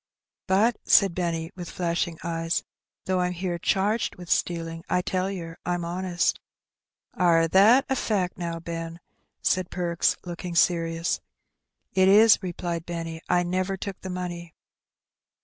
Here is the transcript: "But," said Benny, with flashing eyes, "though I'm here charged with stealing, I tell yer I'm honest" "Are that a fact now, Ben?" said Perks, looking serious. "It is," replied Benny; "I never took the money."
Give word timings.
"But," 0.47 0.77
said 0.83 1.13
Benny, 1.13 1.51
with 1.55 1.69
flashing 1.69 2.17
eyes, 2.23 2.63
"though 3.05 3.19
I'm 3.21 3.33
here 3.33 3.59
charged 3.59 4.15
with 4.15 4.31
stealing, 4.31 4.83
I 4.89 5.03
tell 5.03 5.29
yer 5.29 5.57
I'm 5.63 5.85
honest" 5.85 6.39
"Are 7.13 7.47
that 7.47 7.85
a 7.87 7.95
fact 7.95 8.35
now, 8.35 8.59
Ben?" 8.59 8.99
said 9.43 9.69
Perks, 9.69 10.17
looking 10.25 10.55
serious. 10.55 11.21
"It 11.93 12.07
is," 12.07 12.39
replied 12.41 12.83
Benny; 12.87 13.21
"I 13.29 13.43
never 13.43 13.77
took 13.77 14.01
the 14.01 14.09
money." 14.09 14.55